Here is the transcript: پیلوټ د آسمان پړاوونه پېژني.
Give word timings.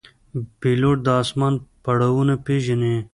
پیلوټ 0.59 0.97
د 1.05 1.07
آسمان 1.21 1.53
پړاوونه 1.83 2.35
پېژني. 2.45 2.95